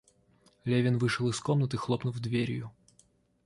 [0.65, 2.71] Левин вышел из комнаты, хлопнув дверью.